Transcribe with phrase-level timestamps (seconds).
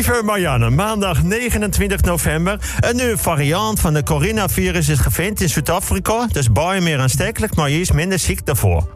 [0.00, 2.58] Lieve Marianne, maandag 29 november.
[2.78, 6.26] Een nieuwe variant van de coronavirus is gevonden in Zuid-Afrika.
[6.32, 8.88] Dus baie meer aanstekelijk, maar je is minder ziek daarvoor.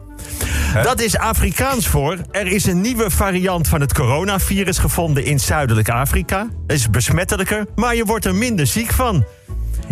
[0.83, 2.17] Dat is Afrikaans voor.
[2.31, 6.47] Er is een nieuwe variant van het coronavirus gevonden in Zuidelijk Afrika.
[6.67, 9.25] Het is besmettelijker, maar je wordt er minder ziek van.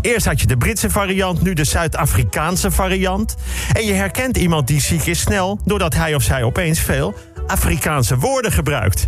[0.02, 3.36] Eerst had je de Britse variant, nu de Zuid-Afrikaanse variant.
[3.73, 7.16] En je herkent iemand die ziek is snel, doordat hij of zij opeens veel
[7.48, 9.07] Afrikaanse woorden gebruikt.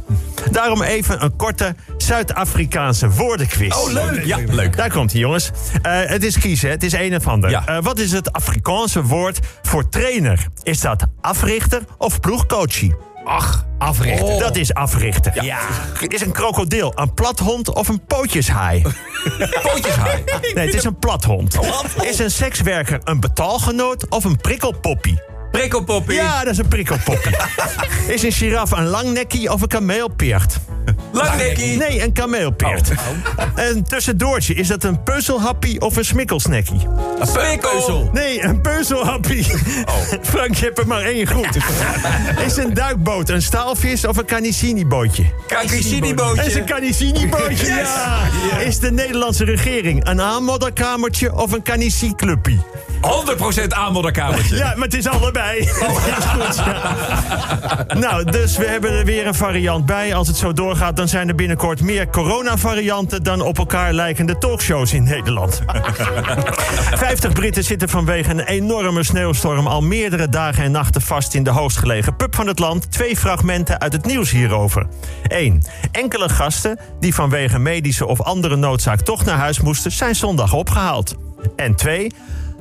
[0.52, 3.76] Daarom even een korte Zuid-Afrikaanse woordenquiz.
[3.76, 4.26] Oh, leuk.
[4.26, 4.78] Ja, leuk.
[4.78, 5.52] Daar komt hij, jongens.
[5.82, 7.50] Eh, het is kiezen, het is een of ander.
[7.50, 7.66] Ja.
[7.66, 10.48] Eh, wat is het Afrikaanse woord voor trainer?
[10.64, 12.96] Is dat africhter of ploegcoachie?
[13.26, 14.26] Ach, africhten.
[14.26, 14.40] Oh.
[14.40, 15.43] Dat is africhter.
[15.43, 15.57] Ja.
[16.00, 18.82] Het is een krokodil, een plathond of een pootjeshaai?
[19.64, 20.24] Pootjeshaai.
[20.54, 21.57] Nee, het is een plathond.
[22.02, 25.21] Is een sekswerker een betaalgenoot of een prikkelpoppie?
[25.55, 26.15] Prikkelpoppie.
[26.15, 27.36] Ja, dat is een prikkelpoppie.
[28.15, 30.57] is een giraf een langnekkie of een kameelpeert?
[31.11, 31.78] Langnekkie.
[31.78, 32.89] Nee, een kameelpeert.
[32.91, 33.45] Oh.
[33.55, 36.88] Een tussendoortje, is dat een puzzelhappie of een smikkelsnekkie?
[37.20, 38.09] Een prikkel.
[38.14, 39.47] Nee, een puzzelhappie.
[39.86, 39.94] Oh.
[40.22, 41.58] Frank, je hebt er maar één goed.
[42.45, 45.23] is een duikboot een staalvis of een canicini-bootje?
[45.47, 46.45] Kakissini-bootje.
[46.45, 47.90] is een canicini-bootje, Yes.
[48.52, 48.58] ja.
[48.59, 52.59] Is de Nederlandse regering een aanmodderkamertje of een canici-clubpie?
[53.02, 54.56] 100% aanmodderkamertje.
[54.56, 55.64] Ja, maar het is allebei.
[55.66, 57.86] Het is goed, ja.
[58.00, 60.16] Nou, dus we hebben er weer een variant bij.
[60.16, 63.24] Als het zo doorgaat, dan zijn er binnenkort meer coronavarianten...
[63.24, 65.62] dan op elkaar lijkende talkshows in Nederland.
[67.06, 69.68] 50 Britten zitten vanwege een enorme sneeuwstorm...
[69.68, 72.92] al meerdere dagen en nachten vast in de hoogstgelegen pub van het land.
[72.92, 74.88] Twee fragmenten uit het nieuws hierover.
[75.28, 75.62] 1.
[75.92, 79.02] Enkele gasten die vanwege medische of andere noodzaak...
[79.02, 81.16] toch naar huis moesten, zijn zondag opgehaald.
[81.56, 82.12] En 2.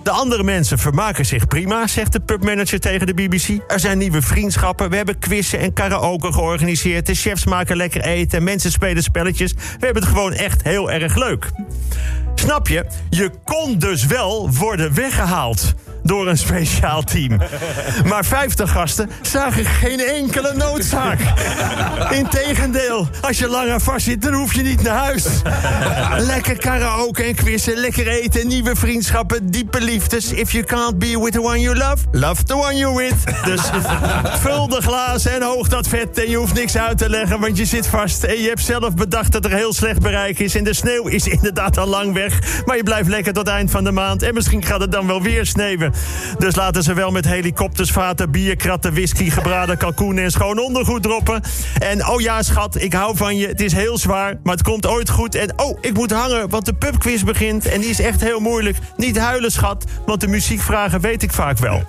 [0.04, 3.48] De andere mensen vermaken zich prima, zegt de pubmanager tegen de BBC.
[3.68, 7.06] Er zijn nieuwe vriendschappen, we hebben quizzen en karaoke georganiseerd.
[7.06, 9.52] De chefs maken lekker eten, mensen spelen spelletjes.
[9.52, 11.50] We hebben het gewoon echt heel erg leuk.
[12.34, 12.86] Snap je?
[13.10, 17.38] Je kon dus wel worden weggehaald door een speciaal team.
[18.08, 21.20] Maar 50 gasten zagen geen enkele noodzaak.
[22.22, 25.24] Integendeel, als je langer vast zit, dan hoef je niet naar huis.
[26.32, 30.32] Lekker karaoke en quizzen, lekker eten, nieuwe vriendschappen, diepe liefdes.
[30.32, 33.44] If you can't be with the one you love, love the one you're with.
[33.44, 33.60] Dus
[34.40, 37.56] vul de glazen en hoog dat vet en je hoeft niks uit te leggen, want
[37.56, 38.24] je zit vast.
[38.24, 40.54] En je hebt zelf bedacht dat er heel slecht bereik is.
[40.54, 42.62] En de sneeuw is inderdaad al lang weg.
[42.64, 44.22] Maar je blijft lekker tot eind van de maand.
[44.22, 45.93] En misschien gaat het dan wel weer sneeuwen.
[46.38, 51.02] Dus laten ze wel met helikopters, vaten, bier, kratten, whisky, gebraden kalkoen en schoon ondergoed
[51.02, 51.42] droppen.
[51.78, 53.46] En oh ja, schat, ik hou van je.
[53.46, 55.34] Het is heel zwaar, maar het komt ooit goed.
[55.34, 57.66] En oh, ik moet hangen, want de pubquiz begint.
[57.66, 58.78] En die is echt heel moeilijk.
[58.96, 61.82] Niet huilen, schat, want de muziekvragen weet ik vaak wel.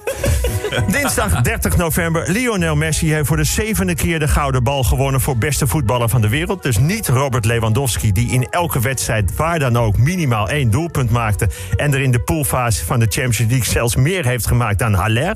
[0.92, 2.32] Dinsdag 30 november.
[2.32, 6.22] Lionel Messi heeft voor de zevende keer de gouden bal gewonnen voor beste voetballer van
[6.22, 6.64] de wereld.
[6.64, 11.50] Dus niet Robert Lewandowski, die in elke wedstrijd waar dan ook minimaal één doelpunt maakte.
[11.76, 15.36] En er in de poolfase van de Champions League zelfs meer heeft gemaakt dan Haller.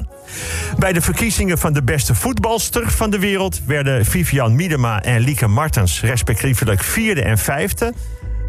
[0.78, 5.48] Bij de verkiezingen van de beste voetbalster van de wereld werden Vivian Miedema en Lieke
[5.48, 7.94] Martens respectievelijk vierde en vijfde.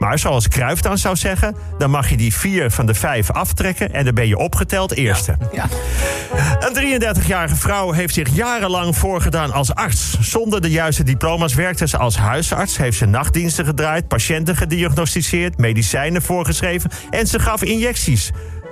[0.01, 3.93] Maar zoals Cruijff dan zou zeggen, dan mag je die vier van de vijf aftrekken
[3.93, 5.37] en dan ben je opgeteld eerste.
[5.53, 5.69] Ja.
[6.59, 10.17] Een 33-jarige vrouw heeft zich jarenlang voorgedaan als arts.
[10.21, 16.23] Zonder de juiste diploma's werkte ze als huisarts, heeft ze nachtdiensten gedraaid, patiënten gediagnosticeerd, medicijnen
[16.23, 18.31] voorgeschreven en ze gaf injecties.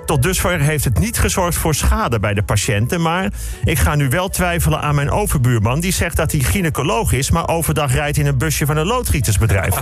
[0.09, 3.01] Tot dusver heeft het niet gezorgd voor schade bij de patiënten.
[3.01, 3.31] Maar
[3.63, 5.79] ik ga nu wel twijfelen aan mijn overbuurman.
[5.79, 9.75] Die zegt dat hij gynaecoloog is, maar overdag rijdt in een busje van een loodgietersbedrijf.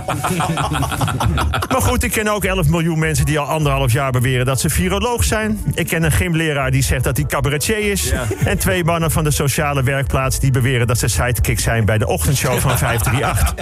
[1.72, 4.70] maar goed, ik ken ook 11 miljoen mensen die al anderhalf jaar beweren dat ze
[4.70, 5.60] viroloog zijn.
[5.74, 8.12] Ik ken een gymleraar die zegt dat hij cabaretier is.
[8.44, 12.06] En twee mannen van de sociale werkplaats die beweren dat ze sidekick zijn bij de
[12.06, 13.54] ochtendshow van 538.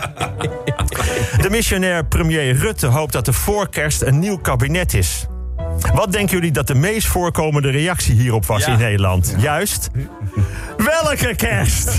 [1.43, 5.27] De missionair premier Rutte hoopt dat er voor kerst een nieuw kabinet is.
[5.95, 8.73] Wat denken jullie dat de meest voorkomende reactie hierop was Ja.
[8.73, 9.35] in Nederland?
[9.39, 9.91] Juist.
[10.77, 11.91] Welke kerst?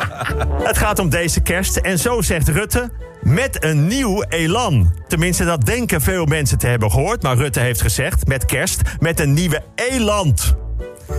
[0.68, 2.90] Het gaat om deze kerst en zo zegt Rutte
[3.22, 4.94] met een nieuw elan.
[5.08, 7.22] Tenminste, dat denken veel mensen te hebben gehoord.
[7.22, 10.54] Maar Rutte heeft gezegd met kerst met een nieuwe eland.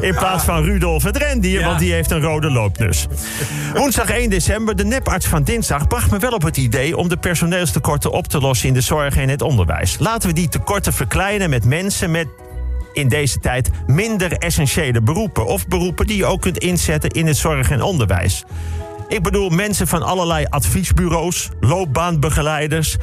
[0.01, 3.07] In plaats van Rudolf het rendier, want die heeft een rode loopnus.
[3.73, 5.88] Woensdag 1 december, de neparts van dinsdag...
[5.88, 8.67] bracht me wel op het idee om de personeelstekorten op te lossen...
[8.67, 9.97] in de zorg en het onderwijs.
[9.99, 12.27] Laten we die tekorten verkleinen met mensen met
[12.94, 15.45] in deze tijd minder essentiële beroepen.
[15.45, 18.44] Of beroepen die je ook kunt inzetten in het zorg en onderwijs.
[19.07, 22.97] Ik bedoel mensen van allerlei adviesbureaus, loopbaanbegeleiders...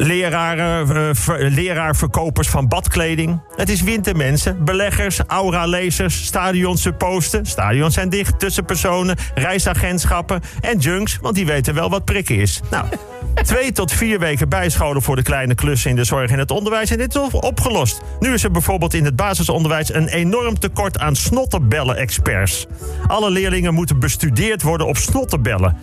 [0.00, 3.40] Leraren, ver- leraarverkopers van badkleding.
[3.56, 7.46] Het is wintermensen, beleggers, aura-lezers, stadions supposten.
[7.46, 12.60] Stadions zijn dicht, tussenpersonen, reisagentschappen en junks, want die weten wel wat prikken is.
[12.70, 12.86] Nou,
[13.42, 16.90] Twee tot vier weken bijscholen voor de kleine klussen in de zorg en het onderwijs.
[16.90, 18.00] En dit is opgelost.
[18.20, 22.66] Nu is er bijvoorbeeld in het basisonderwijs een enorm tekort aan snottenbellen-experts.
[23.06, 25.76] Alle leerlingen moeten bestudeerd worden op snottenbellen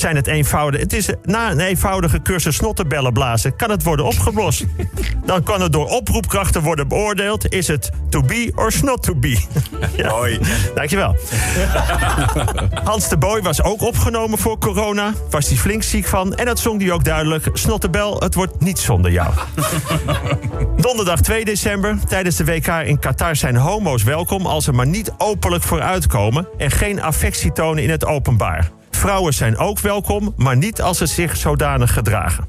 [0.00, 0.80] zijn het eenvoudig.
[0.80, 4.64] Het is na een eenvoudige cursus snottenbellen blazen kan het worden opgelost.
[5.24, 7.52] Dan kan het door oproepkrachten worden beoordeeld.
[7.52, 9.40] Is het to be or not to be?
[9.96, 10.08] ja.
[10.08, 10.40] Mooi.
[10.74, 11.16] Dankjewel.
[12.84, 15.12] Hans de Boy was ook opgenomen voor corona.
[15.30, 16.34] Was hij flink ziek van.
[16.34, 17.48] En dat zong hij ook duidelijk.
[17.52, 19.34] Snottebel, het wordt niet zonder jou.
[20.76, 21.98] Donderdag 2 december.
[22.08, 24.46] Tijdens de WK in Qatar zijn homo's welkom...
[24.46, 26.48] als ze maar niet openlijk vooruitkomen...
[26.58, 28.70] en geen affectie tonen in het openbaar.
[29.00, 32.48] Vrouwen zijn ook welkom, maar niet als ze zich zodanig gedragen.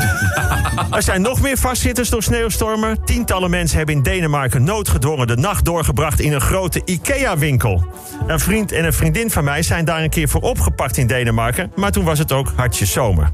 [0.96, 3.04] er zijn nog meer vastzitters door sneeuwstormen.
[3.04, 7.84] Tientallen mensen hebben in Denemarken noodgedwongen de nacht doorgebracht in een grote IKEA-winkel.
[8.26, 11.72] Een vriend en een vriendin van mij zijn daar een keer voor opgepakt in Denemarken,
[11.76, 13.30] maar toen was het ook hartje zomer.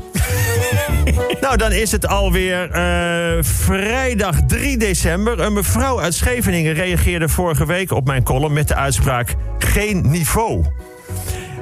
[1.41, 5.41] nou, dan is het alweer uh, vrijdag 3 december.
[5.41, 10.65] Een mevrouw uit Scheveningen reageerde vorige week op mijn column met de uitspraak: geen niveau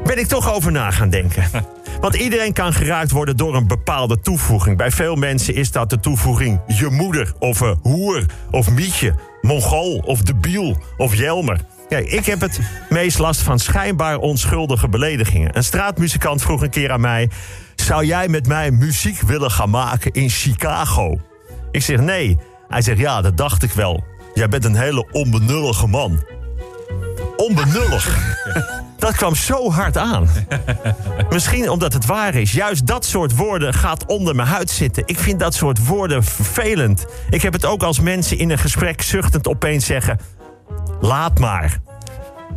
[0.04, 1.44] ben ik toch over na gaan denken.
[2.00, 4.76] Want iedereen kan geraakt worden door een bepaalde toevoeging.
[4.76, 9.96] Bij veel mensen is dat de toevoeging je moeder of een hoer of mietje, mongool
[9.96, 11.60] of debiel of jelmer.
[11.88, 15.56] Kijk, ik heb het meest last van schijnbaar onschuldige beledigingen.
[15.56, 17.30] Een straatmuzikant vroeg een keer aan mij:
[17.74, 21.20] Zou jij met mij muziek willen gaan maken in Chicago?
[21.70, 22.38] Ik zeg nee.
[22.68, 24.04] Hij zegt ja, dat dacht ik wel.
[24.34, 26.24] Jij bent een hele onbenullige man.
[27.36, 28.08] Onbenullig.
[28.99, 30.29] Dat kwam zo hard aan.
[31.31, 32.52] Misschien omdat het waar is.
[32.52, 35.02] Juist dat soort woorden gaat onder mijn huid zitten.
[35.06, 37.06] Ik vind dat soort woorden vervelend.
[37.31, 40.19] Ik heb het ook als mensen in een gesprek zuchtend opeens zeggen:
[41.00, 41.79] Laat maar.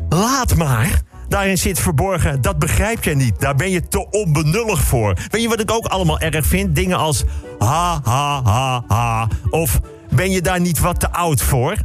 [0.09, 1.01] Laat maar.
[1.27, 3.39] Daarin zit verborgen, dat begrijp je niet.
[3.39, 5.13] Daar ben je te onbenullig voor.
[5.29, 6.75] Weet je wat ik ook allemaal erg vind?
[6.75, 7.23] Dingen als
[7.59, 9.27] ha, ha, ha, ha.
[9.49, 9.79] Of
[10.09, 11.75] ben je daar niet wat te oud voor?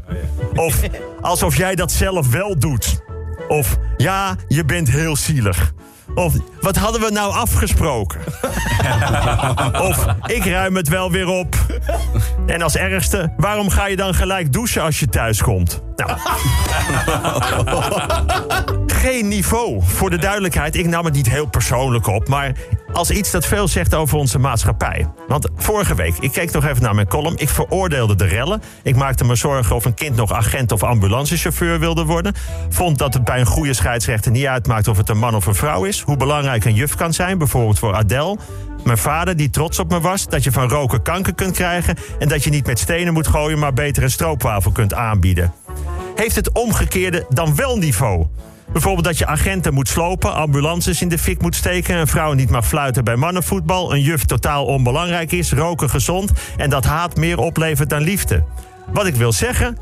[0.54, 0.80] Of
[1.20, 3.02] alsof jij dat zelf wel doet.
[3.48, 5.72] Of ja, je bent heel zielig.
[6.14, 8.20] Of wat hadden we nou afgesproken?
[9.88, 11.56] of ik ruim het wel weer op.
[12.46, 15.82] En als ergste, waarom ga je dan gelijk douchen als je thuis komt?
[15.96, 16.18] Nou.
[19.02, 19.82] Geen niveau.
[19.82, 22.52] Voor de duidelijkheid, ik nam het niet heel persoonlijk op, maar
[22.92, 25.08] als iets dat veel zegt over onze maatschappij.
[25.28, 27.36] Want vorige week, ik keek nog even naar mijn column.
[27.38, 28.62] Ik veroordeelde de rellen.
[28.82, 32.34] Ik maakte me zorgen of een kind nog agent of ambulancechauffeur wilde worden.
[32.68, 35.54] Vond dat het bij een goede scheidsrechter niet uitmaakt of het een man of een
[35.54, 36.00] vrouw is.
[36.00, 38.38] Hoe belangrijk een juf kan zijn, bijvoorbeeld voor Adele.
[38.84, 41.96] Mijn vader, die trots op me was, dat je van roken kanker kunt krijgen...
[42.18, 45.52] en dat je niet met stenen moet gooien, maar beter een stroopwafel kunt aanbieden.
[46.14, 48.26] Heeft het omgekeerde dan wel niveau?
[48.72, 51.96] Bijvoorbeeld dat je agenten moet slopen, ambulances in de fik moet steken...
[51.96, 53.92] een vrouw niet mag fluiten bij mannenvoetbal...
[53.92, 56.32] een juf totaal onbelangrijk is, roken gezond...
[56.56, 58.44] en dat haat meer oplevert dan liefde.
[58.92, 59.78] Wat ik wil zeggen...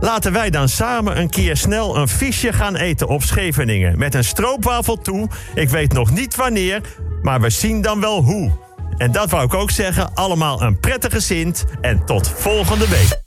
[0.00, 3.98] Laten wij dan samen een keer snel een visje gaan eten op Scheveningen.
[3.98, 5.28] Met een stroopwafel toe.
[5.54, 6.80] Ik weet nog niet wanneer,
[7.22, 8.50] maar we zien dan wel hoe.
[8.96, 10.14] En dat wou ik ook zeggen.
[10.14, 13.21] Allemaal een prettige Sint en tot volgende week.